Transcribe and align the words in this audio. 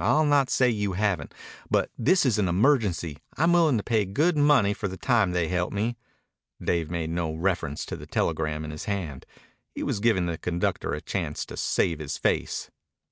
I'll 0.00 0.24
not 0.24 0.48
say 0.48 0.70
you 0.70 0.92
haven't. 0.92 1.34
But 1.68 1.90
this 1.98 2.24
is 2.24 2.38
an 2.38 2.46
emergency. 2.46 3.18
I'm 3.36 3.52
willin' 3.52 3.76
to 3.78 3.82
pay 3.82 4.04
good 4.04 4.36
money 4.36 4.72
for 4.72 4.86
the 4.86 4.96
time 4.96 5.32
they 5.32 5.48
help 5.48 5.72
me." 5.72 5.96
Dave 6.62 6.88
made 6.88 7.10
no 7.10 7.34
reference 7.34 7.84
to 7.86 7.96
the 7.96 8.06
telegram 8.06 8.64
in 8.64 8.70
his 8.70 8.84
hand. 8.84 9.26
He 9.74 9.82
was 9.82 9.98
giving 9.98 10.26
the 10.26 10.38
conductor 10.38 10.94
a 10.94 11.00
chance 11.00 11.44
to 11.46 11.56
save 11.56 11.98
his 11.98 12.16
face. 12.16 12.70